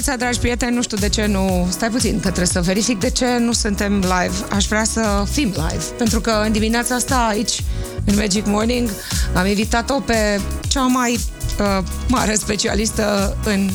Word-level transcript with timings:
Bună 0.00 0.12
dimineața, 0.12 0.30
dragi 0.30 0.46
prieteni! 0.46 0.76
Nu 0.76 0.82
știu 0.82 0.96
de 0.96 1.08
ce 1.08 1.26
nu... 1.26 1.68
Stai 1.70 1.88
puțin, 1.88 2.14
că 2.14 2.20
trebuie 2.20 2.46
să 2.46 2.60
verific 2.60 2.98
de 2.98 3.10
ce 3.10 3.26
nu 3.38 3.52
suntem 3.52 3.92
live. 3.98 4.32
Aș 4.50 4.66
vrea 4.66 4.84
să 4.84 5.24
fim 5.30 5.46
live, 5.48 5.84
pentru 5.98 6.20
că 6.20 6.42
în 6.44 6.52
dimineața 6.52 6.94
asta 6.94 7.26
aici, 7.30 7.62
în 8.04 8.14
Magic 8.16 8.46
Morning, 8.46 8.90
am 9.34 9.46
invitat-o 9.46 10.00
pe 10.00 10.40
cea 10.68 10.80
mai 10.86 11.18
uh, 11.58 11.84
mare 12.08 12.34
specialistă 12.34 13.36
în 13.44 13.70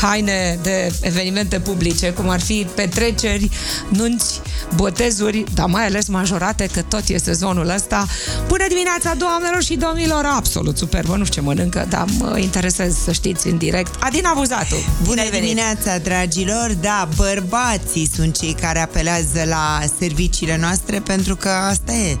haine 0.00 0.58
de 0.62 0.92
evenimente 1.00 1.60
publice, 1.60 2.12
cum 2.12 2.28
ar 2.28 2.40
fi 2.40 2.66
petreceri, 2.74 3.50
nunți, 3.88 4.40
botezuri, 4.74 5.44
dar 5.54 5.66
mai 5.66 5.86
ales 5.86 6.08
majorate, 6.08 6.68
că 6.72 6.82
tot 6.82 7.08
e 7.08 7.18
sezonul 7.18 7.68
ăsta. 7.68 8.06
Bună 8.46 8.64
dimineața, 8.68 9.14
doamnelor 9.14 9.62
și 9.62 9.74
domnilor! 9.74 10.24
Absolut 10.24 10.76
superbă, 10.78 11.16
nu 11.16 11.24
știu 11.24 11.40
ce 11.40 11.46
mănâncă, 11.46 11.86
dar 11.88 12.04
mă 12.18 12.38
interesez 12.38 12.94
să 13.04 13.12
știți 13.12 13.46
în 13.46 13.56
direct. 13.56 13.94
Adina 14.02 14.32
Buzatu! 14.36 14.76
Bună 15.02 15.22
dimineața, 15.30 15.98
dragilor! 15.98 16.76
Da, 16.80 17.08
bărbații 17.16 18.10
sunt 18.14 18.38
cei 18.38 18.52
care 18.60 18.78
apelează 18.78 19.42
la 19.48 19.80
serviciile 19.98 20.56
noastre 20.56 21.00
pentru 21.00 21.36
că 21.36 21.48
asta 21.48 21.92
e. 21.92 22.16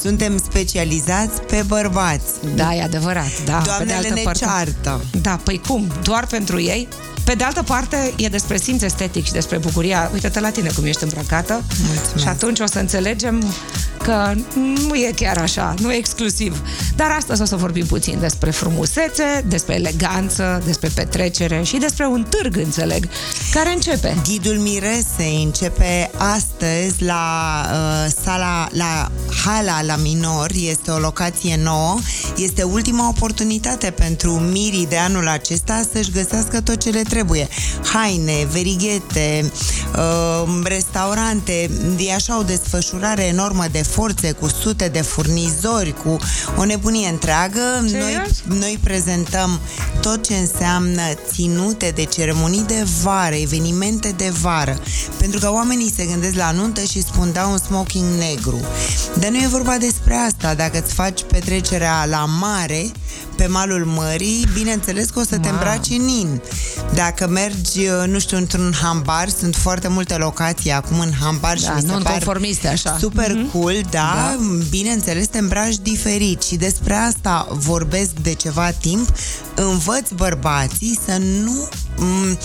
Suntem 0.00 0.38
specializați 0.38 1.40
pe 1.42 1.64
bărbați. 1.66 2.30
Da, 2.54 2.74
e 2.74 2.82
adevărat. 2.82 3.44
Da, 3.44 3.62
Doamnele 3.64 3.78
pe 3.78 3.84
de 3.84 3.92
altă 3.92 4.14
ne 4.14 4.20
parte. 4.20 4.38
ceartă. 4.44 5.04
Da, 5.20 5.40
păi 5.44 5.60
cum? 5.66 5.92
Doar 6.02 6.26
pentru 6.26 6.60
ei? 6.60 6.88
Pe 7.24 7.34
de 7.34 7.44
altă 7.44 7.62
parte, 7.62 8.12
e 8.16 8.28
despre 8.28 8.56
simț 8.56 8.82
estetic 8.82 9.24
și 9.24 9.32
despre 9.32 9.58
bucuria. 9.58 10.10
Uite-te 10.12 10.40
la 10.40 10.50
tine 10.50 10.70
cum 10.74 10.84
ești 10.84 11.02
îmbrăcată. 11.02 11.62
Mulțumesc. 11.86 12.18
Și 12.18 12.28
atunci 12.28 12.60
o 12.60 12.66
să 12.66 12.78
înțelegem 12.78 13.44
că 14.02 14.34
nu 14.88 14.94
e 14.94 15.12
chiar 15.16 15.38
așa, 15.38 15.74
nu 15.78 15.92
e 15.92 15.96
exclusiv. 15.96 16.62
Dar 16.96 17.10
astăzi 17.10 17.42
o 17.42 17.44
să 17.44 17.56
vorbim 17.56 17.86
puțin 17.86 18.18
despre 18.20 18.50
frumusețe, 18.50 19.44
despre 19.46 19.74
eleganță, 19.74 20.62
despre 20.64 20.90
petrecere 20.94 21.62
și 21.62 21.76
despre 21.76 22.06
un 22.06 22.26
târg, 22.28 22.56
înțeleg, 22.56 23.08
care 23.52 23.72
începe. 23.72 24.16
Ghidul 24.24 24.56
Miresei 24.56 25.42
începe 25.44 26.10
astăzi 26.16 27.02
la 27.04 27.24
uh, 27.72 28.12
sala, 28.24 28.68
la 28.72 29.10
Hala 29.44 29.82
la 29.82 29.96
Minor, 29.96 30.50
este 30.54 30.90
o 30.90 30.98
locație 30.98 31.60
nouă, 31.62 31.98
este 32.36 32.62
ultima 32.62 33.08
oportunitate 33.08 33.90
pentru 33.90 34.32
mirii 34.32 34.86
de 34.86 34.96
anul 34.96 35.28
acesta 35.28 35.82
să-și 35.92 36.10
găsească 36.10 36.60
tot 36.60 36.76
ce 36.76 36.90
le 36.90 37.02
trebuie. 37.02 37.48
Haine, 37.92 38.46
verighete, 38.52 39.52
uh, 39.96 40.60
restaurante, 40.64 41.70
e 41.98 42.14
așa 42.14 42.38
o 42.38 42.42
desfășurare 42.42 43.22
enormă 43.22 43.64
de 43.72 43.82
forțe, 43.92 44.32
cu 44.32 44.48
sute 44.48 44.88
de 44.88 45.00
furnizori, 45.00 45.94
cu 46.04 46.16
o 46.56 46.64
nebunie 46.64 47.08
întreagă. 47.08 47.60
Noi, 47.80 47.90
Serios? 47.90 48.42
noi 48.58 48.78
prezentăm 48.84 49.60
tot 50.00 50.26
ce 50.26 50.34
înseamnă 50.34 51.02
ținute 51.32 51.92
de 51.94 52.04
ceremonii 52.04 52.64
de 52.66 52.86
vară, 53.02 53.34
evenimente 53.34 54.14
de 54.16 54.28
vară. 54.40 54.78
Pentru 55.18 55.40
că 55.40 55.52
oamenii 55.52 55.92
se 55.96 56.04
gândesc 56.04 56.34
la 56.34 56.50
nuntă 56.50 56.80
și 56.80 57.02
spun 57.02 57.32
da 57.32 57.46
un 57.46 57.58
smoking 57.58 58.18
negru. 58.18 58.60
Dar 59.18 59.30
nu 59.30 59.36
e 59.36 59.46
vorba 59.50 59.76
despre 59.76 60.14
asta. 60.14 60.54
Dacă 60.54 60.82
îți 60.84 60.94
faci 60.94 61.22
petrecerea 61.28 62.04
la 62.04 62.24
mare, 62.24 62.90
pe 63.36 63.46
malul 63.46 63.84
mării, 63.84 64.46
bineînțeles 64.54 65.08
că 65.10 65.18
o 65.18 65.22
să 65.22 65.38
te 65.38 65.48
Wow. 65.48 65.52
îmbraci 65.52 65.88
în 65.90 66.08
in. 66.08 66.40
Dacă 66.94 67.28
mergi, 67.28 67.80
nu 68.06 68.18
știu, 68.18 68.36
într-un 68.36 68.72
hambar, 68.82 69.28
sunt 69.28 69.56
foarte 69.56 69.88
multe 69.88 70.14
locații 70.16 70.70
acum 70.70 70.98
în 71.00 71.10
hambar 71.20 71.58
și 71.58 71.64
Da, 71.64 71.72
mi 71.74 71.80
se 71.80 71.86
par 71.86 71.96
non-conformiste, 72.02 72.68
așa. 72.68 72.96
super 73.00 73.32
Mhm. 73.34 73.50
cool, 73.50 73.80
da, 73.90 73.98
da, 74.14 74.36
bineînțeles 74.70 75.26
te 75.26 75.38
îmbraci 75.38 75.76
diferit 75.82 76.42
și 76.42 76.56
despre 76.56 76.94
asta 76.94 77.46
vorbesc 77.50 78.10
de 78.22 78.34
ceva 78.34 78.70
timp. 78.70 79.08
Învăț 79.54 80.08
bărbații 80.14 80.98
să 81.06 81.16
nu 81.44 81.68
m- 81.96 82.38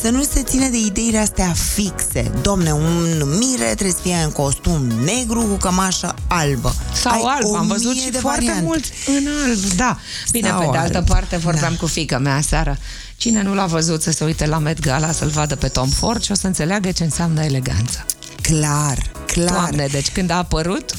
să 0.00 0.10
nu 0.10 0.22
se 0.22 0.42
ține 0.42 0.68
de 0.68 0.76
ideile 0.76 1.18
astea 1.18 1.54
fixe. 1.74 2.30
Domne, 2.42 2.72
un 2.72 3.22
mire 3.38 3.64
trebuie 3.64 3.90
să 3.90 3.98
fie 4.02 4.14
în 4.14 4.30
costum 4.30 4.82
negru 4.82 5.40
cu 5.40 5.54
cămașă 5.54 6.14
albă. 6.26 6.74
Sau 7.02 7.12
Ai 7.12 7.22
alb, 7.36 7.44
o 7.50 7.56
am 7.56 7.66
văzut 7.66 7.92
mie 7.92 8.02
și 8.02 8.10
de 8.10 8.18
foarte 8.18 8.40
variante. 8.44 8.64
mult 8.66 8.84
în 9.06 9.28
alb, 9.46 9.72
da. 9.76 9.98
Bine, 10.30 10.48
Sau 10.48 10.60
pe 10.60 10.68
de 10.70 10.76
altă 10.78 10.96
alb, 10.96 11.06
parte 11.08 11.36
vorbeam 11.36 11.72
da. 11.72 11.78
cu 11.78 11.86
fica 11.86 12.18
mea 12.18 12.40
seară. 12.40 12.78
Cine 13.16 13.42
nu 13.42 13.54
l-a 13.54 13.66
văzut 13.66 14.02
să 14.02 14.10
se 14.10 14.24
uite 14.24 14.46
la 14.46 14.58
Met 14.58 14.80
Gala, 14.80 15.12
să-l 15.12 15.28
vadă 15.28 15.56
pe 15.56 15.68
Tom 15.68 15.88
Ford 15.88 16.22
și 16.22 16.32
o 16.32 16.34
să 16.34 16.46
înțeleagă 16.46 16.90
ce 16.92 17.04
înseamnă 17.04 17.44
eleganță. 17.44 18.04
Clar, 18.48 19.10
clar. 19.26 19.50
Doamne, 19.50 19.86
deci 19.90 20.10
când 20.12 20.30
a 20.30 20.36
apărut, 20.36 20.94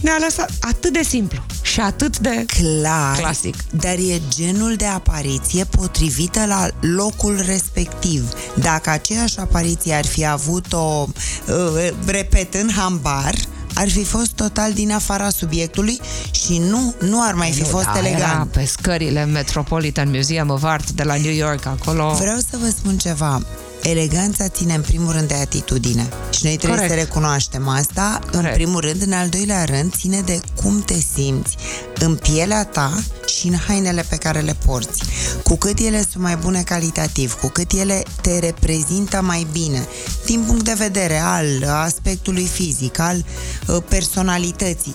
ne-a 0.00 0.16
lăsat 0.20 0.50
atât 0.60 0.92
de 0.92 1.02
simplu 1.02 1.42
și 1.62 1.80
atât 1.80 2.18
de... 2.18 2.44
Clar, 2.46 3.16
Clasic. 3.16 3.54
dar 3.70 3.94
e 3.94 4.20
genul 4.28 4.74
de 4.74 4.86
apariție 4.86 5.64
potrivită 5.64 6.44
la 6.46 6.68
locul 6.80 7.42
respectiv. 7.46 8.32
Dacă 8.54 8.90
aceeași 8.90 9.38
apariție 9.38 9.94
ar 9.94 10.06
fi 10.06 10.26
avut-o, 10.26 11.06
uh, 11.46 11.90
repet, 12.06 12.54
în 12.54 12.70
hambar, 12.76 13.34
ar 13.74 13.88
fi 13.90 14.04
fost 14.04 14.30
total 14.30 14.72
din 14.72 14.92
afara 14.92 15.30
subiectului 15.30 16.00
și 16.30 16.58
nu, 16.58 16.94
nu 17.00 17.22
ar 17.22 17.34
mai 17.34 17.52
fi 17.52 17.62
fost 17.62 17.84
da, 17.84 17.98
elegant. 17.98 18.22
Era 18.22 18.48
pe 18.52 18.64
scările 18.64 19.24
Metropolitan 19.24 20.10
Museum 20.10 20.50
of 20.50 20.62
Art 20.64 20.90
de 20.90 21.02
la 21.02 21.16
New 21.16 21.32
York, 21.32 21.66
acolo... 21.66 22.14
Vreau 22.18 22.38
să 22.50 22.56
vă 22.60 22.68
spun 22.68 22.98
ceva. 22.98 23.42
Eleganța 23.82 24.48
ține 24.48 24.74
în 24.74 24.80
primul 24.80 25.12
rând 25.12 25.28
de 25.28 25.34
atitudine 25.34 26.08
și 26.30 26.44
noi 26.44 26.56
trebuie 26.56 26.78
Corect. 26.78 26.88
să 26.88 27.04
recunoaștem 27.04 27.68
asta 27.68 28.20
în 28.24 28.30
Corect. 28.30 28.54
primul 28.54 28.80
rând, 28.80 29.02
în 29.02 29.12
al 29.12 29.28
doilea 29.28 29.64
rând 29.64 29.94
ține 29.96 30.20
de 30.20 30.40
cum 30.62 30.82
te 30.82 30.94
simți 31.14 31.56
în 31.98 32.14
pielea 32.14 32.64
ta 32.64 32.98
și 33.38 33.46
în 33.46 33.56
hainele 33.66 34.04
pe 34.08 34.16
care 34.16 34.40
le 34.40 34.56
porți. 34.66 35.02
Cu 35.42 35.56
cât 35.56 35.78
ele 35.78 36.06
sunt 36.10 36.22
mai 36.22 36.36
bune 36.36 36.62
calitativ, 36.62 37.34
cu 37.34 37.48
cât 37.48 37.72
ele 37.72 38.02
te 38.20 38.38
reprezintă 38.38 39.22
mai 39.22 39.46
bine 39.52 39.86
din 40.24 40.40
punct 40.46 40.64
de 40.64 40.74
vedere 40.76 41.18
al 41.18 41.46
aspectului 41.68 42.46
fizic, 42.46 42.98
al 42.98 43.24
uh, 43.66 43.76
personalității, 43.88 44.94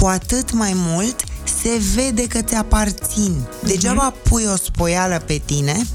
cu 0.00 0.06
atât 0.06 0.52
mai 0.52 0.72
mult 0.74 1.24
se 1.62 1.80
vede 1.94 2.26
că 2.26 2.42
ți 2.42 2.54
aparțin. 2.54 3.40
Degeaba 3.64 4.14
pui 4.28 4.44
o 4.52 4.56
spoială 4.56 5.22
pe 5.26 5.42
tine, 5.44 5.86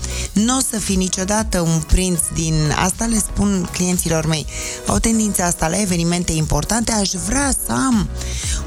nu 0.45 0.57
o 0.57 0.59
să 0.71 0.79
fii 0.79 0.95
niciodată 0.95 1.61
un 1.61 1.81
prinț 1.87 2.19
din... 2.33 2.53
Asta 2.75 3.05
le 3.05 3.17
spun 3.17 3.69
clienților 3.71 4.25
mei. 4.25 4.45
Au 4.87 4.97
tendința 4.97 5.45
asta 5.45 5.67
la 5.67 5.81
evenimente 5.81 6.31
importante, 6.31 6.91
aș 6.91 7.09
vrea 7.27 7.53
să 7.65 7.71
am 7.71 8.09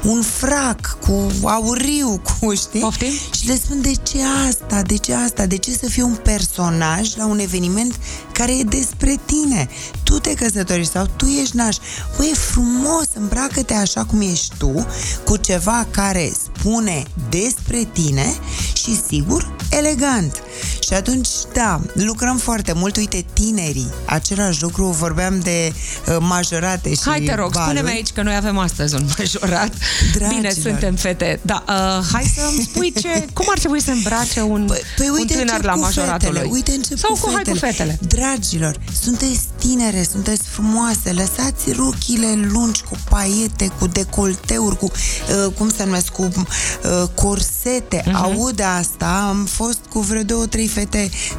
un 0.03 0.21
frac 0.21 0.97
cu 0.99 1.29
auriu, 1.43 2.21
cu, 2.39 2.53
știi? 2.53 2.79
Poftim? 2.79 3.11
Și 3.11 3.47
le 3.47 3.55
spun, 3.55 3.81
de 3.81 3.91
ce 4.03 4.17
asta? 4.47 4.81
De 4.81 4.97
ce 4.97 5.13
asta? 5.13 5.45
De 5.45 5.57
ce 5.57 5.71
să 5.71 5.85
fii 5.89 6.01
un 6.01 6.15
personaj 6.23 7.15
la 7.15 7.25
un 7.25 7.39
eveniment 7.39 7.95
care 8.31 8.57
e 8.57 8.63
despre 8.63 9.19
tine? 9.25 9.69
Tu 10.03 10.19
te 10.19 10.33
căsătorești 10.33 10.91
sau 10.91 11.05
tu 11.15 11.25
ești 11.25 11.55
naș. 11.55 11.75
Băi, 12.17 12.29
e 12.31 12.35
frumos, 12.35 13.05
îmbracă-te 13.13 13.73
așa 13.73 14.03
cum 14.03 14.21
ești 14.21 14.55
tu, 14.57 14.85
cu 15.25 15.37
ceva 15.37 15.87
care 15.91 16.31
spune 16.43 17.03
despre 17.29 17.87
tine 17.93 18.33
și, 18.73 19.01
sigur, 19.07 19.55
elegant. 19.69 20.43
Și 20.87 20.93
atunci, 20.93 21.27
da, 21.53 21.81
lucrăm 21.93 22.37
foarte 22.37 22.73
mult. 22.75 22.97
Uite, 22.97 23.25
tinerii, 23.33 23.89
același 24.05 24.61
lucru, 24.61 24.85
vorbeam 24.85 25.39
de 25.39 25.73
uh, 26.07 26.15
majorate 26.19 26.93
și 26.93 27.01
Hai, 27.05 27.19
te 27.21 27.35
rog, 27.35 27.51
baluri. 27.51 27.77
spune-mi 27.77 27.95
aici 27.95 28.09
că 28.13 28.21
noi 28.21 28.35
avem 28.35 28.57
astăzi 28.57 28.95
un 28.95 29.05
majorat. 29.17 29.73
Dragilor. 30.13 30.41
Bine, 30.41 30.53
suntem 30.61 30.95
fete. 30.95 31.39
Da, 31.41 31.63
uh, 31.67 32.05
hai 32.11 32.33
să-mi 32.35 32.67
spui 32.69 32.93
ce, 33.01 33.25
cum 33.33 33.45
ar 33.49 33.57
trebui 33.59 33.81
să 33.81 33.91
îmbrace 33.91 34.41
un, 34.41 34.65
Păi, 34.67 34.81
păi 34.97 35.07
un 35.09 35.13
uite 35.17 35.33
tânăr 35.33 35.47
încep 35.49 35.65
la 35.65 35.71
cu 35.73 35.79
majoratul 35.79 36.19
fetele, 36.19 36.39
lui. 36.39 36.49
uite 36.51 36.71
încep 36.71 36.97
Sau 36.97 37.13
cu 37.13 37.19
cu, 37.19 37.31
hai 37.33 37.43
cu 37.49 37.55
fetele. 37.55 37.99
Dragilor, 38.07 38.79
sunteți 39.01 39.39
tinere, 39.59 40.07
sunteți 40.11 40.41
frumoase, 40.49 41.11
lăsați 41.11 41.71
rochile 41.75 42.47
lungi 42.51 42.81
cu 42.83 42.97
paiete, 43.09 43.71
cu 43.79 43.87
decolteuri, 43.87 44.77
cu, 44.77 44.91
uh, 45.45 45.53
cum 45.57 45.69
se 45.77 45.83
numesc, 45.83 46.07
cu 46.07 46.21
uh, 46.23 47.03
corsete. 47.15 48.03
Mhm. 48.05 48.11
Uh-huh. 48.15 48.21
Aud 48.23 48.61
asta, 48.79 49.25
am 49.29 49.45
fost 49.45 49.79
cu 49.89 49.99
vreo 49.99 50.23
două, 50.23 50.45
trei 50.45 50.67
fete 50.67 50.81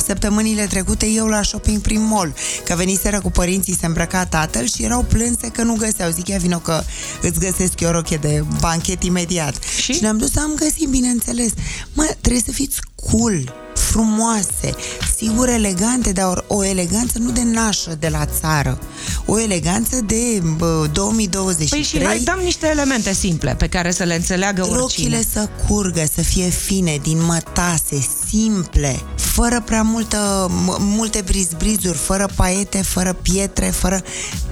săptămânile 0.06 0.66
trecute 0.66 1.06
eu 1.06 1.26
la 1.26 1.42
shopping 1.42 1.80
prin 1.80 2.06
mall, 2.06 2.34
că 2.64 2.74
veniseră 2.74 3.20
cu 3.20 3.30
părinții, 3.30 3.76
se 3.80 3.86
îmbrăca 3.86 4.26
tatăl 4.26 4.66
și 4.66 4.82
erau 4.82 5.02
plânse 5.02 5.48
că 5.48 5.62
nu 5.62 5.74
găseau. 5.74 6.10
Zic, 6.10 6.28
ia 6.28 6.38
vino 6.38 6.58
că 6.58 6.82
îți 7.22 7.38
găsesc 7.38 7.80
eu 7.80 7.88
o 7.88 7.92
rochie 7.92 8.16
de 8.16 8.44
banchet 8.60 9.02
imediat. 9.02 9.54
Și? 9.62 9.92
și 9.92 10.02
ne-am 10.02 10.16
dus, 10.16 10.36
am 10.36 10.52
găsit, 10.56 10.88
bineînțeles. 10.88 11.50
Mă, 11.92 12.14
trebuie 12.20 12.42
să 12.46 12.52
fiți 12.52 12.80
cool, 13.10 13.54
frumoase, 13.74 14.74
sigur 15.16 15.48
elegante, 15.48 16.12
dar 16.12 16.44
o 16.46 16.64
eleganță 16.64 17.18
nu 17.18 17.30
de 17.30 17.42
nașă 17.42 17.96
de 17.98 18.08
la 18.08 18.26
țară. 18.40 18.78
O 19.26 19.40
eleganță 19.40 20.00
de 20.06 20.42
bă, 20.56 20.88
2023. 20.92 21.68
Păi 21.68 21.82
și 21.82 22.04
hai, 22.06 22.18
dăm 22.18 22.40
niște 22.44 22.66
elemente 22.66 23.12
simple 23.12 23.54
pe 23.54 23.68
care 23.68 23.90
să 23.90 24.04
le 24.04 24.14
înțeleagă 24.14 24.60
oricine. 24.60 24.78
Rochile 24.78 25.24
să 25.32 25.48
curgă, 25.68 26.04
să 26.14 26.22
fie 26.22 26.48
fine, 26.48 26.98
din 27.02 27.24
mătase, 27.24 28.06
simple, 28.28 29.02
fără 29.34 29.60
prea 29.60 29.82
multă, 29.82 30.46
m- 30.48 30.76
multe 30.78 31.22
brizbrizuri, 31.24 31.98
fără 31.98 32.28
paiete, 32.36 32.82
fără 32.82 33.12
pietre, 33.12 33.66
fără... 33.66 34.00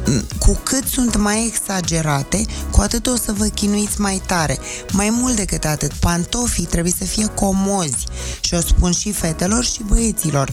m, 0.07 0.25
Cu 0.39 0.61
cât 0.63 0.87
sunt 0.87 1.17
mai 1.17 1.47
exagerate, 1.47 2.45
cu 2.71 2.81
atât 2.81 3.07
o 3.07 3.17
să 3.17 3.33
vă 3.33 3.47
chinuiți 3.47 4.01
mai 4.01 4.23
tare. 4.27 4.59
Mai 4.93 5.11
mult 5.11 5.37
decât 5.37 5.65
atât, 5.65 5.93
pantofii 5.93 6.65
trebuie 6.65 6.93
să 6.99 7.05
fie 7.05 7.27
comozi 7.27 8.07
și 8.41 8.55
o 8.55 8.61
spun 8.61 8.93
și 8.93 9.13
fetelor 9.13 9.65
și 9.65 9.83
băieților. 9.87 10.53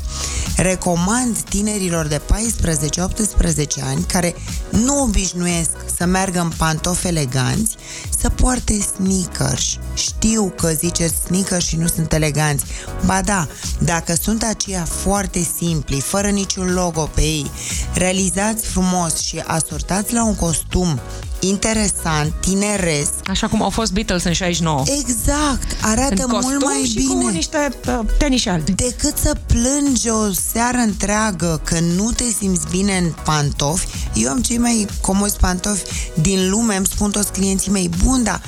Recomand 0.56 1.38
tinerilor 1.40 2.08
de 2.08 2.22
14-18 2.22 3.84
ani 3.84 4.04
care 4.08 4.36
nu 4.70 5.02
obișnuiesc 5.02 5.70
să 5.98 6.06
meargă 6.06 6.40
în 6.40 6.52
pantofi 6.58 7.08
eleganți 7.08 7.76
să 8.20 8.30
poarte 8.30 8.80
sneakers. 8.80 9.78
Știu 9.94 10.54
că 10.58 10.70
ziceți 10.70 11.16
sneakers 11.26 11.66
și 11.66 11.76
nu 11.76 11.88
sunt 11.88 12.14
eleganți. 12.14 12.66
Ba 13.06 13.22
da, 13.22 13.48
dacă 13.80 14.14
sunt 14.22 14.44
aceia 14.44 14.88
foarte 14.90 15.48
simpli, 15.58 16.00
fără 16.00 16.28
niciun 16.28 16.74
logo 16.74 17.10
pe 17.14 17.22
ei, 17.22 17.52
realizați 17.94 18.66
frumos 18.66 19.18
și 19.18 19.39
asortați 19.48 20.14
la 20.14 20.26
un 20.26 20.36
costum 20.36 21.00
interesant, 21.40 22.34
tineresc. 22.40 23.14
Așa 23.28 23.48
cum 23.48 23.64
au 23.64 23.70
fost 23.70 23.92
Beatles 23.94 24.24
în 24.24 24.34
69. 24.34 24.84
Exact, 25.00 25.76
arată 25.82 26.24
în 26.24 26.40
mult 26.42 26.64
mai 26.64 26.84
și 26.84 26.94
bine. 26.94 27.24
cu 27.24 27.28
niște 27.28 27.70
uh, 27.88 28.00
teniși 28.18 28.50
albi. 28.50 28.72
Decât 28.72 29.18
să 29.18 29.36
plângi 29.46 30.10
o 30.10 30.32
seară 30.52 30.78
întreagă 30.78 31.62
că 31.64 31.80
nu 31.80 32.12
te 32.12 32.24
simți 32.38 32.68
bine 32.70 32.98
în 32.98 33.14
pantofi, 33.24 33.88
eu 34.14 34.30
am 34.30 34.42
cei 34.42 34.58
mai 34.58 34.88
comozi 35.02 35.38
pantofi 35.38 35.84
din 36.22 36.50
lume, 36.50 36.76
îmi 36.76 36.86
spun 36.86 37.12
toți 37.12 37.32
clienții 37.32 37.72
mei, 37.72 37.90
bun, 38.04 38.24
dar 38.24 38.42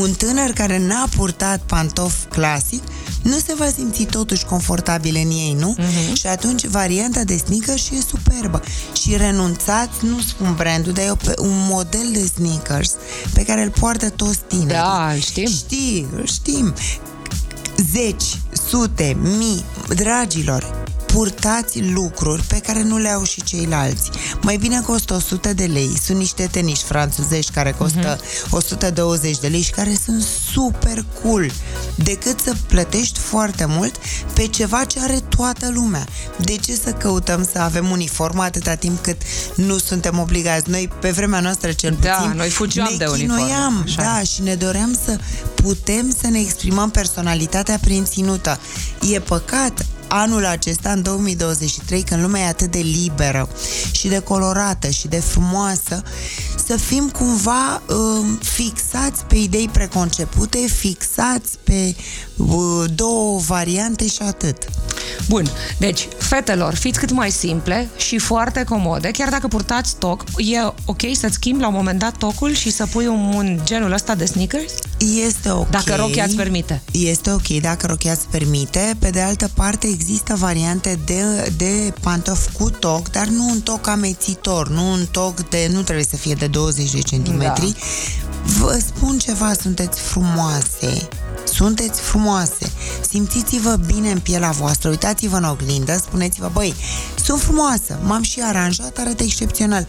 un 0.00 0.12
tânăr 0.12 0.50
care 0.50 0.78
n-a 0.78 1.08
purtat 1.16 1.60
pantof 1.60 2.14
clasic 2.28 2.82
nu 3.22 3.38
se 3.46 3.54
va 3.58 3.66
simți 3.66 4.04
totuși 4.04 4.44
confortabil 4.44 5.16
în 5.24 5.30
ei, 5.30 5.56
nu? 5.58 5.76
Uh-huh. 5.78 6.12
Și 6.12 6.26
atunci 6.26 6.66
varianta 6.66 7.24
de 7.24 7.36
sneakers 7.36 7.90
e 7.90 8.00
superbă. 8.08 8.62
Și 9.02 9.16
renunțați, 9.16 10.04
nu 10.04 10.20
spun 10.20 10.54
brandul, 10.56 10.92
dar 10.92 11.04
e 11.04 11.14
un 11.38 11.66
model 11.68 12.08
de 12.12 12.30
sneakers 12.34 12.94
pe 13.34 13.44
care 13.44 13.62
îl 13.62 13.70
poartă 13.70 14.10
toți 14.10 14.38
tinerii. 14.48 14.72
Da, 14.72 15.10
îl 15.12 15.20
știm. 15.20 15.46
Știi, 15.46 16.06
îl 16.16 16.26
știm. 16.26 16.74
Zeci, 17.92 18.40
sute, 18.68 19.16
mii, 19.22 19.64
dragilor, 19.88 20.84
purtați 21.16 21.80
lucruri 21.82 22.42
pe 22.42 22.58
care 22.58 22.82
nu 22.82 22.98
le 22.98 23.08
au 23.08 23.24
și 23.24 23.42
ceilalți. 23.42 24.10
Mai 24.40 24.56
bine 24.56 24.80
costă 24.80 25.14
100 25.14 25.52
de 25.54 25.64
lei. 25.64 25.98
Sunt 26.04 26.18
niște 26.18 26.48
teniși 26.50 26.82
franțuzești 26.82 27.52
care 27.52 27.72
costă 27.72 28.16
uh-huh. 28.16 28.50
120 28.50 29.38
de 29.38 29.46
lei 29.46 29.60
și 29.60 29.70
care 29.70 29.96
sunt 30.04 30.22
super 30.52 31.04
cool. 31.22 31.50
Decât 31.94 32.40
să 32.40 32.54
plătești 32.66 33.18
foarte 33.18 33.64
mult 33.64 33.94
pe 34.32 34.46
ceva 34.46 34.84
ce 34.84 35.00
are 35.00 35.20
toată 35.36 35.70
lumea. 35.74 36.06
De 36.38 36.56
ce 36.56 36.74
să 36.84 36.90
căutăm 36.90 37.48
să 37.52 37.58
avem 37.58 37.90
uniformă 37.90 38.42
atâta 38.42 38.74
timp 38.74 39.02
cât 39.02 39.22
nu 39.54 39.78
suntem 39.78 40.18
obligați? 40.18 40.70
Noi, 40.70 40.90
pe 41.00 41.10
vremea 41.10 41.40
noastră, 41.40 41.72
cel 41.72 41.96
da, 42.00 42.10
puțin, 42.10 42.36
noi 42.36 42.48
fugeam 42.48 42.88
ne 42.90 42.96
de 42.96 43.06
uniformă. 43.06 43.84
Da, 43.96 44.20
și 44.20 44.42
ne 44.42 44.54
doream 44.54 44.98
să 45.04 45.18
putem 45.54 46.16
să 46.20 46.26
ne 46.28 46.38
exprimăm 46.38 46.90
personalitatea 46.90 47.78
prin 47.80 48.04
ținută. 48.04 48.60
E 49.12 49.20
păcat 49.20 49.86
anul 50.08 50.46
acesta, 50.46 50.90
în 50.90 51.02
2023, 51.02 52.02
când 52.02 52.22
lumea 52.22 52.42
e 52.42 52.48
atât 52.48 52.70
de 52.70 52.78
liberă 52.78 53.48
și 53.90 54.08
de 54.08 54.18
colorată 54.18 54.88
și 54.88 55.08
de 55.08 55.20
frumoasă, 55.20 56.02
să 56.66 56.76
fim 56.76 57.10
cumva 57.10 57.82
uh, 57.88 58.26
fixați 58.42 59.24
pe 59.24 59.36
idei 59.36 59.68
preconcepute, 59.72 60.58
fixați 60.58 61.58
pe 61.64 61.94
uh, 62.36 62.84
două 62.94 63.38
variante 63.38 64.06
și 64.06 64.22
atât. 64.22 64.56
Bun, 65.28 65.44
deci, 65.78 66.08
fetelor, 66.18 66.74
fiți 66.74 66.98
cât 66.98 67.10
mai 67.10 67.30
simple 67.30 67.88
și 67.96 68.18
foarte 68.18 68.64
comode, 68.64 69.10
chiar 69.10 69.28
dacă 69.28 69.48
purtați 69.48 69.96
toc, 69.96 70.24
e 70.36 70.58
ok 70.84 71.00
să-ți 71.12 71.34
schimbi 71.34 71.60
la 71.60 71.68
un 71.68 71.74
moment 71.74 71.98
dat 71.98 72.16
tocul 72.16 72.54
și 72.54 72.70
să 72.70 72.86
pui 72.86 73.06
un, 73.06 73.32
un 73.34 73.60
genul 73.64 73.92
ăsta 73.92 74.14
de 74.14 74.24
sneakers? 74.24 74.72
Este 75.26 75.50
ok. 75.50 75.70
Dacă 75.70 75.94
rochia 75.94 76.24
îți 76.24 76.36
permite. 76.36 76.82
Este 76.92 77.30
ok 77.30 77.46
dacă 77.46 77.86
rochia 77.86 78.12
îți 78.12 78.26
permite. 78.30 78.96
Pe 78.98 79.10
de 79.10 79.20
altă 79.20 79.50
parte, 79.54 79.86
există 79.86 80.34
variante 80.34 80.98
de, 81.04 81.52
de 81.56 81.92
pantofi 82.00 82.52
cu 82.52 82.70
toc, 82.70 83.10
dar 83.10 83.26
nu 83.26 83.48
un 83.48 83.60
toc 83.60 83.88
amețitor, 83.88 84.68
nu 84.68 84.90
un 84.90 85.06
toc 85.10 85.48
de, 85.48 85.70
nu 85.72 85.82
trebuie 85.82 86.04
să 86.04 86.16
fie 86.16 86.34
de 86.34 86.46
20 86.46 86.90
de 86.90 86.98
centimetri. 86.98 87.70
Da. 87.70 87.78
Vă 88.60 88.78
spun 88.86 89.18
ceva, 89.18 89.52
sunteți 89.52 90.00
frumoase 90.00 91.08
sunteți 91.56 92.00
frumoase, 92.00 92.72
simțiți-vă 93.08 93.76
bine 93.86 94.10
în 94.10 94.18
pielea 94.18 94.50
voastră, 94.50 94.88
uitați-vă 94.88 95.36
în 95.36 95.44
oglindă, 95.44 95.96
spuneți-vă, 95.96 96.50
băi, 96.52 96.74
sunt 97.24 97.40
frumoasă, 97.40 97.98
m-am 98.02 98.22
și 98.22 98.40
aranjat, 98.42 98.98
arată 98.98 99.22
excepțional. 99.22 99.88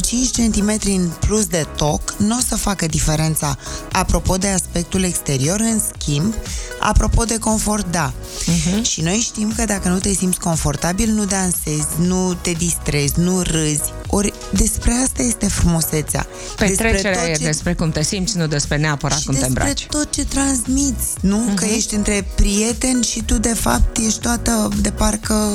5 0.00 0.30
cm 0.30 0.78
în 0.84 1.10
plus 1.20 1.46
de 1.46 1.66
toc 1.76 2.14
nu 2.16 2.36
o 2.36 2.40
să 2.48 2.56
facă 2.56 2.86
diferența 2.86 3.56
apropo 3.92 4.36
de 4.36 4.48
aspectul 4.48 5.02
exterior, 5.02 5.60
în 5.60 5.80
schimb, 5.94 6.34
apropo 6.80 7.24
de 7.24 7.38
confort, 7.38 7.90
da. 7.90 8.12
Uh-huh. 8.12 8.82
Și 8.82 9.00
noi 9.00 9.16
știm 9.16 9.52
că 9.56 9.64
dacă 9.64 9.88
nu 9.88 9.98
te 9.98 10.12
simți 10.12 10.38
confortabil, 10.38 11.10
nu 11.10 11.24
dansezi, 11.24 11.86
nu 11.98 12.34
te 12.34 12.50
distrezi, 12.50 13.20
nu 13.20 13.42
râzi, 13.42 13.92
ori 14.06 14.32
despre 14.50 14.92
asta 15.04 15.22
este 15.22 15.48
frumusețea. 15.48 16.26
Petrecerea 16.56 17.24
ce... 17.24 17.30
e 17.30 17.36
despre 17.36 17.74
cum 17.74 17.90
te 17.90 18.02
simți, 18.02 18.36
nu 18.36 18.46
despre 18.46 18.76
neapărat 18.76 19.22
cum 19.22 19.34
te 19.34 19.46
îmbraci. 19.46 19.68
despre 19.68 19.98
tot 19.98 20.10
ce 20.10 20.24
transmiți, 20.24 21.07
nu? 21.20 21.50
Uh-huh. 21.50 21.54
Că 21.54 21.64
ești 21.64 21.94
între 21.94 22.26
prieteni 22.34 23.04
și 23.04 23.22
tu 23.22 23.38
de 23.38 23.54
fapt 23.54 23.96
ești 23.96 24.20
toată 24.20 24.68
de 24.80 24.90
parcă 24.90 25.50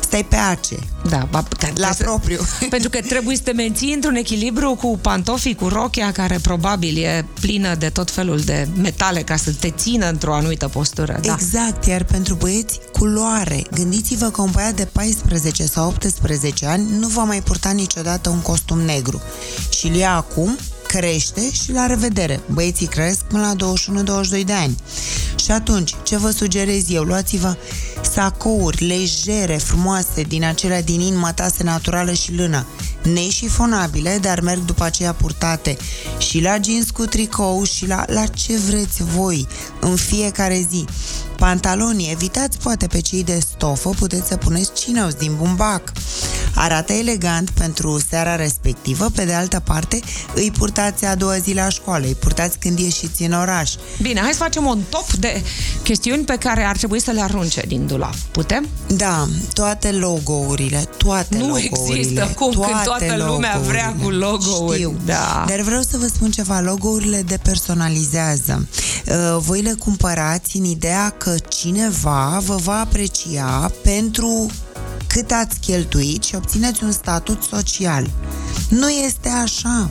stai 0.00 0.24
pe 0.24 0.36
ace. 0.36 0.76
Da, 1.08 1.28
ba, 1.30 1.44
la 1.74 1.92
să, 1.92 2.02
propriu. 2.02 2.40
Pentru 2.70 2.90
că 2.90 3.00
trebuie 3.00 3.36
să 3.36 3.42
te 3.42 3.52
menții 3.52 3.94
într-un 3.94 4.14
echilibru 4.14 4.74
cu 4.74 4.98
pantofii, 4.98 5.54
cu 5.54 5.68
rochia, 5.68 6.12
care 6.12 6.38
probabil 6.42 7.02
e 7.02 7.26
plină 7.40 7.74
de 7.74 7.88
tot 7.88 8.10
felul 8.10 8.40
de 8.40 8.68
metale 8.76 9.22
ca 9.22 9.36
să 9.36 9.52
te 9.52 9.70
țină 9.70 10.08
într-o 10.08 10.34
anumită 10.34 10.68
postură. 10.68 11.18
Da. 11.22 11.32
Exact, 11.32 11.86
iar 11.86 12.04
pentru 12.04 12.34
băieți, 12.34 12.80
culoare. 12.92 13.62
Gândiți-vă 13.74 14.30
că 14.30 14.42
un 14.42 14.50
băiat 14.50 14.74
de 14.74 14.84
14 14.92 15.66
sau 15.66 15.86
18 15.86 16.66
ani 16.66 16.86
nu 16.98 17.08
va 17.08 17.22
mai 17.22 17.42
purta 17.42 17.70
niciodată 17.70 18.28
un 18.28 18.40
costum 18.40 18.80
negru. 18.80 19.22
Și 19.70 19.86
îl 19.86 19.94
ia 19.94 20.14
acum, 20.14 20.58
crește 20.96 21.52
și 21.52 21.72
la 21.72 21.86
revedere. 21.86 22.40
Băieții 22.52 22.86
cresc 22.86 23.22
până 23.22 23.54
la 23.56 23.66
21-22 24.40 24.44
de 24.44 24.52
ani. 24.52 24.76
Și 25.44 25.50
atunci, 25.50 25.94
ce 26.02 26.16
vă 26.16 26.30
sugerez 26.30 26.90
eu? 26.90 27.02
Luați-vă 27.02 27.56
sacouri 28.12 28.86
legere, 28.86 29.56
frumoase, 29.56 30.22
din 30.22 30.44
acelea 30.44 30.82
din 30.82 31.00
inima 31.00 31.32
tase 31.32 31.62
naturală 31.62 32.12
și 32.12 32.34
lână, 32.34 32.66
neșifonabile, 33.02 34.18
dar 34.20 34.40
merg 34.40 34.64
după 34.64 34.84
aceea 34.84 35.12
purtate 35.12 35.76
și 36.18 36.40
la 36.40 36.56
jeans 36.64 36.90
cu 36.90 37.04
tricou 37.04 37.64
și 37.64 37.86
la, 37.86 38.04
la 38.06 38.26
ce 38.26 38.58
vreți 38.58 39.02
voi 39.02 39.46
în 39.80 39.96
fiecare 39.96 40.66
zi. 40.70 40.84
Pantalonii, 41.36 42.10
evitați 42.10 42.58
poate 42.58 42.86
pe 42.86 43.00
cei 43.00 43.24
de 43.24 43.38
stofă, 43.38 43.88
puteți 43.88 44.28
să 44.28 44.36
puneți 44.36 44.72
cineus 44.72 45.14
din 45.14 45.34
bumbac. 45.36 45.92
Arată 46.54 46.92
elegant 46.92 47.50
pentru 47.50 48.00
seara 48.08 48.36
respectivă, 48.36 49.10
pe 49.14 49.24
de 49.24 49.32
altă 49.32 49.60
parte 49.64 50.00
îi 50.34 50.52
purtați 50.58 51.04
a 51.04 51.14
doua 51.14 51.38
zi 51.38 51.52
la 51.54 51.68
școală, 51.68 52.06
îi 52.06 52.14
purtați 52.14 52.58
când 52.58 52.78
ieșiți 52.78 53.22
în 53.22 53.32
oraș. 53.32 53.72
Bine, 54.02 54.20
hai 54.20 54.32
să 54.32 54.38
facem 54.38 54.66
un 54.66 54.80
top 54.88 55.12
de 55.12 55.42
chestiuni 55.82 56.24
pe 56.24 56.36
care 56.36 56.62
ar 56.62 56.76
trebui 56.76 57.00
să 57.00 57.10
le 57.10 57.20
arunce 57.20 57.62
din 57.66 57.86
dulap. 57.86 58.14
Putem? 58.14 58.68
Da, 58.86 59.28
toate 59.52 59.92
logourile, 59.92 60.88
toate 60.96 61.36
nu 61.36 61.46
logourile. 61.46 61.78
Nu 61.86 61.94
există 61.94 62.32
cum 62.36 62.50
toate 62.50 62.72
când 62.72 62.84
toată 62.84 63.04
logourile. 63.04 63.26
lumea 63.26 63.58
vrea 63.58 63.94
cu 64.02 64.10
logo-uri. 64.10 64.76
Știu, 64.76 65.00
da. 65.04 65.44
dar 65.48 65.60
vreau 65.60 65.82
să 65.82 65.96
vă 65.98 66.06
spun 66.06 66.30
ceva, 66.30 66.60
logourile 66.60 67.22
depersonalizează. 67.22 68.68
Uh, 69.06 69.36
voi 69.38 69.60
le 69.60 69.72
cumpărați 69.78 70.56
în 70.56 70.64
ideea 70.64 71.14
că 71.18 71.34
cineva 71.48 72.42
vă 72.46 72.56
va 72.56 72.80
aprecia 72.80 73.72
pentru 73.82 74.50
cât 75.14 75.30
ați 75.30 75.58
cheltuit 75.60 76.22
și 76.22 76.34
obțineți 76.34 76.84
un 76.84 76.92
statut 76.92 77.42
social. 77.42 78.10
Nu 78.68 78.88
este 78.88 79.28
așa. 79.28 79.90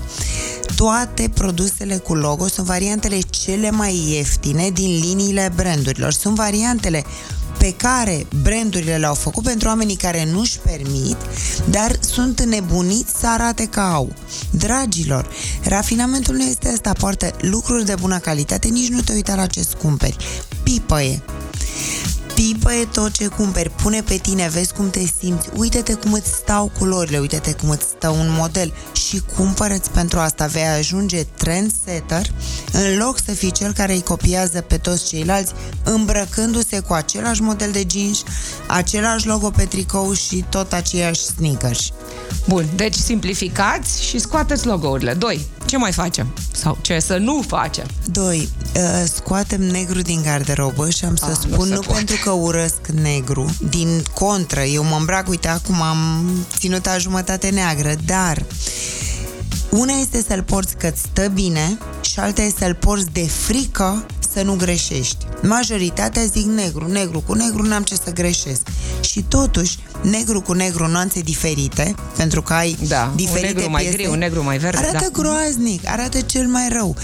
Toate 0.76 1.32
produsele 1.34 1.98
cu 1.98 2.16
logo 2.16 2.48
sunt 2.48 2.66
variantele 2.66 3.20
cele 3.20 3.72
mai 3.72 3.96
ieftine 4.08 4.70
din 4.70 5.00
liniile 5.00 5.52
brandurilor. 5.56 6.14
Sunt 6.14 6.36
variantele 6.36 7.06
pe 7.58 7.74
care 7.78 8.26
brandurile 8.42 8.98
le-au 8.98 9.14
făcut 9.14 9.44
pentru 9.44 9.68
oamenii 9.68 9.96
care 9.96 10.26
nu-și 10.32 10.60
permit, 10.60 11.18
dar 11.70 12.00
sunt 12.00 12.40
înnebuniți 12.40 13.20
să 13.20 13.28
arate 13.28 13.66
că 13.66 13.80
au. 13.80 14.14
Dragilor, 14.50 15.28
rafinamentul 15.64 16.36
nu 16.36 16.44
este 16.44 16.70
asta, 16.70 16.94
poartă 16.94 17.32
lucruri 17.40 17.86
de 17.86 17.96
bună 18.00 18.18
calitate, 18.18 18.68
nici 18.68 18.90
nu 18.90 19.02
te 19.02 19.14
uita 19.14 19.36
la 19.36 19.46
ce 19.46 19.66
cumperi. 19.82 20.18
Pipăie, 20.64 21.22
Pipăie 22.44 22.86
tot 22.86 23.12
ce 23.12 23.28
cumperi, 23.28 23.70
pune 23.70 24.02
pe 24.02 24.18
tine, 24.18 24.50
vezi 24.50 24.74
cum 24.74 24.90
te 24.90 25.02
simți, 25.20 25.50
uite-te 25.56 25.94
cum 25.94 26.14
îți 26.14 26.28
stau 26.28 26.72
culorile, 26.78 27.20
uite-te 27.20 27.54
cum 27.54 27.70
îți 27.70 27.86
stă 27.86 28.10
un 28.10 28.28
model 28.30 28.74
și 28.94 29.22
cumpărăți 29.36 29.90
pentru 29.90 30.20
asta. 30.20 30.46
Vei 30.46 30.64
ajunge 30.64 31.24
trendsetter 31.24 32.32
în 32.72 32.98
loc 32.98 33.20
să 33.26 33.32
fii 33.32 33.52
cel 33.52 33.74
care 33.74 33.94
îi 33.94 34.04
copiază 34.04 34.62
pe 34.62 34.78
toți 34.78 35.08
ceilalți 35.08 35.54
îmbrăcându-se 35.84 36.80
cu 36.80 36.94
același 36.94 37.42
model 37.42 37.72
de 37.72 37.86
jeans, 37.92 38.24
același 38.68 39.28
logo 39.28 39.50
pe 39.50 39.64
tricou 39.64 40.14
și 40.14 40.46
tot 40.50 40.74
aceiași 40.74 41.22
sneakers. 41.22 41.92
Bun, 42.48 42.66
deci 42.76 42.96
simplificați 42.96 44.04
și 44.04 44.20
scoateți 44.20 44.66
logourile. 44.66 45.14
2. 45.14 45.46
Ce 45.66 45.78
mai 45.78 45.92
facem? 45.92 46.28
Sau 46.52 46.78
ce 46.82 47.00
să 47.00 47.18
nu 47.18 47.44
facem? 47.48 47.86
2. 48.06 48.50
uh, 48.76 48.82
scoatem 49.14 49.62
negru 49.62 50.02
din 50.02 50.22
garderobă 50.24 50.90
și 50.90 51.06
am 51.06 51.16
să 51.16 51.26
Ah, 51.26 51.38
nu 51.48 51.54
spun 51.54 51.68
se 51.68 51.74
nu, 51.74 51.80
poate. 51.80 51.94
pentru 51.94 52.16
că 52.24 52.30
urăsc 52.32 52.88
negru, 53.02 53.56
din 53.70 54.04
contră, 54.14 54.62
eu 54.62 54.84
mă 54.84 54.96
îmbrac, 55.00 55.28
uite, 55.30 55.48
acum 55.48 55.82
am 55.82 56.30
ținut 56.58 56.86
a 56.88 56.98
jumătate 56.98 57.50
neagră, 57.50 57.94
dar 58.06 58.46
una 59.70 59.94
este 59.94 60.24
să-l 60.28 60.44
porți 60.44 60.76
că 60.78 60.92
stă 60.96 61.28
bine 61.28 61.78
și 62.02 62.20
alta 62.20 62.42
este 62.42 62.64
să-l 62.66 62.76
porți 62.76 63.06
de 63.12 63.28
frică 63.28 64.06
să 64.34 64.42
nu 64.42 64.56
greșești. 64.56 65.18
Majoritatea 65.42 66.24
zic 66.26 66.46
negru, 66.46 66.88
negru 66.92 67.20
cu 67.20 67.34
negru 67.34 67.62
n-am 67.62 67.84
ce 67.84 67.96
să 68.04 68.12
greșesc. 68.14 68.62
Și 69.04 69.22
totuși, 69.22 69.78
negru 70.02 70.42
cu 70.42 70.54
negru, 70.54 70.88
nuanțe 70.88 71.20
diferite, 71.20 71.96
pentru 72.18 72.42
că 72.42 72.54
ai 72.54 72.78
Da, 72.88 73.08
un 73.10 73.16
diferite 73.16 73.54
negru 73.54 73.70
mai 73.70 73.82
piese, 73.82 73.98
gri, 73.98 74.08
un 74.08 74.18
negru 74.18 74.44
mai 74.44 74.58
verde, 74.58 74.78
Arată 74.78 74.98
da. 75.12 75.22
groaznic, 75.22 75.88
arată 75.88 76.22
cel 76.22 76.48
mai 76.48 76.68
rău. 76.72 76.96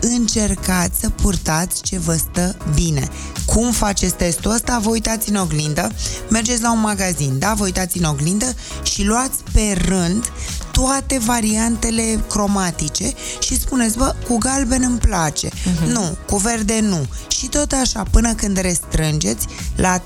Încercați 0.00 1.00
să 1.00 1.08
purtați 1.08 1.82
ce 1.82 1.98
vă 1.98 2.14
stă 2.14 2.56
bine. 2.74 3.08
Cum 3.46 3.72
faceți 3.72 4.14
testul 4.14 4.50
ăsta? 4.50 4.78
Vă 4.78 4.88
uitați 4.90 5.28
în 5.30 5.36
oglindă, 5.36 5.90
mergeți 6.28 6.62
la 6.62 6.72
un 6.72 6.80
magazin, 6.80 7.38
da? 7.38 7.54
Vă 7.56 7.64
uitați 7.64 7.98
în 7.98 8.04
oglindă 8.04 8.54
și 8.82 9.04
luați 9.04 9.38
pe 9.52 9.78
rând 9.86 10.32
toate 10.82 11.18
variantele 11.18 12.24
cromatice 12.28 13.12
și 13.40 13.60
spuneți, 13.60 13.96
bă, 13.96 14.14
cu 14.28 14.38
galben 14.38 14.82
îmi 14.82 14.98
place, 14.98 15.48
uh-huh. 15.48 15.86
nu, 15.86 16.16
cu 16.26 16.36
verde 16.36 16.80
nu. 16.80 17.06
Și 17.28 17.48
tot 17.48 17.72
așa, 17.72 18.02
până 18.10 18.34
când 18.34 18.56
restrângeți 18.56 19.46
la 19.76 19.98
3-4 19.98 20.02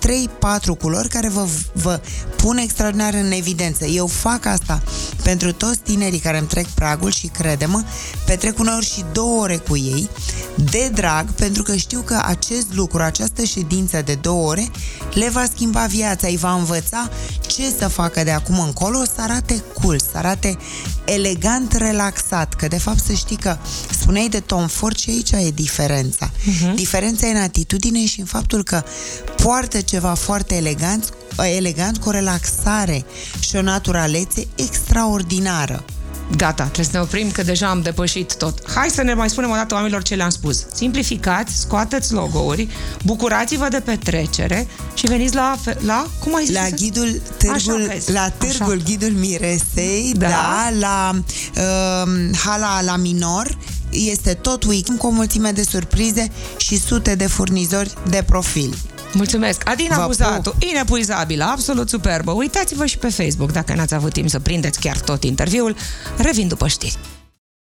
culori 0.78 1.08
care 1.08 1.28
vă, 1.28 1.46
vă 1.72 2.00
pun 2.36 2.56
extraordinar 2.56 3.14
în 3.14 3.30
evidență. 3.30 3.84
Eu 3.84 4.06
fac 4.06 4.46
asta 4.46 4.82
pentru 5.22 5.52
toți 5.52 5.78
tinerii 5.78 6.18
care 6.18 6.38
îmi 6.38 6.46
trec 6.46 6.66
pragul 6.66 7.10
și 7.10 7.26
crede-mă, 7.26 7.82
petrec 8.26 8.58
uneori 8.58 8.86
și 8.86 9.04
două 9.12 9.40
ore 9.40 9.56
cu 9.56 9.76
ei, 9.76 10.10
de 10.54 10.90
drag, 10.94 11.30
pentru 11.30 11.62
că 11.62 11.76
știu 11.76 12.00
că 12.00 12.20
acest 12.24 12.66
lucru, 12.74 13.02
această 13.02 13.42
ședință 13.44 14.02
de 14.02 14.14
două 14.14 14.48
ore, 14.48 14.70
le 15.12 15.28
va 15.28 15.44
schimba 15.54 15.84
viața, 15.86 16.26
îi 16.26 16.36
va 16.36 16.54
învăța 16.54 17.10
ce 17.46 17.72
să 17.78 17.88
facă 17.88 18.24
de 18.24 18.30
acum 18.30 18.60
încolo, 18.60 19.04
să 19.04 19.20
arate 19.20 19.62
cool, 19.80 19.98
să 19.98 20.18
arate 20.18 20.58
elegant, 21.04 21.72
relaxat, 21.72 22.54
că 22.54 22.68
de 22.68 22.78
fapt 22.78 23.04
să 23.04 23.12
știi 23.12 23.36
că 23.36 23.56
spuneai 23.90 24.28
de 24.28 24.40
Tom 24.40 24.66
Ford 24.66 24.98
și 24.98 25.10
aici 25.10 25.30
e 25.30 25.50
diferența. 25.54 26.30
Uh-huh. 26.30 26.74
Diferența 26.74 27.26
e 27.26 27.30
în 27.30 27.40
atitudine 27.40 28.06
și 28.06 28.20
în 28.20 28.26
faptul 28.26 28.62
că 28.62 28.82
poartă 29.42 29.80
ceva 29.80 30.14
foarte 30.14 30.54
elegant, 30.54 31.14
elegant 31.56 31.98
cu 31.98 32.08
o 32.08 32.12
relaxare 32.12 33.04
și 33.40 33.56
o 33.56 33.62
naturalețe 33.62 34.46
extraordinară. 34.54 35.84
Gata, 36.36 36.62
trebuie 36.62 36.84
să 36.84 36.90
ne 36.92 37.00
oprim 37.00 37.30
că 37.30 37.42
deja 37.42 37.68
am 37.68 37.80
depășit 37.82 38.36
tot. 38.36 38.70
Hai 38.74 38.88
să 38.88 39.02
ne 39.02 39.14
mai 39.14 39.30
spunem 39.30 39.50
o 39.50 39.54
dată 39.54 39.74
oamenilor 39.74 40.02
ce 40.02 40.14
le-am 40.14 40.30
spus. 40.30 40.64
Simplificați, 40.74 41.60
scoateți 41.60 42.12
logo-uri, 42.12 42.68
bucurați-vă 43.04 43.68
de 43.68 43.80
petrecere 43.80 44.66
și 44.94 45.06
veniți 45.06 45.34
la, 45.34 45.56
fe- 45.62 45.76
la 45.84 46.06
cum 46.18 46.34
ai 46.34 46.44
zis? 46.44 46.54
La 46.54 46.68
ghidul 46.68 47.20
târgul, 47.36 47.54
Așa 47.74 47.86
vezi. 47.92 48.12
la 48.12 48.28
târgul 48.28 48.72
Așa. 48.74 48.82
ghidul 48.84 49.10
Miresei, 49.10 50.12
Da. 50.16 50.28
da, 50.28 50.34
da 50.34 50.70
la 50.78 51.10
uh, 51.56 52.30
hala 52.44 52.82
la 52.82 52.96
minor, 52.96 53.58
este 53.90 54.32
tot 54.34 54.64
weekend 54.64 54.98
cu 54.98 55.06
o 55.06 55.10
mulțime 55.10 55.50
de 55.50 55.62
surprize 55.62 56.30
și 56.56 56.78
sute 56.78 57.14
de 57.14 57.26
furnizori 57.26 57.92
de 58.08 58.22
profil. 58.26 58.74
Mulțumesc! 59.16 59.68
Adina 59.68 59.96
Vă 59.96 60.06
Buzatu, 60.06 60.54
inepuizabilă, 60.58 61.44
absolut 61.44 61.88
superbă. 61.88 62.32
Uitați-vă 62.32 62.86
și 62.86 62.98
pe 62.98 63.08
Facebook 63.08 63.52
dacă 63.52 63.74
n-ați 63.74 63.94
avut 63.94 64.12
timp 64.12 64.28
să 64.28 64.40
prindeți 64.40 64.80
chiar 64.80 64.98
tot 65.00 65.24
interviul. 65.24 65.76
Revin 66.16 66.48
după 66.48 66.68
știri. 66.68 66.98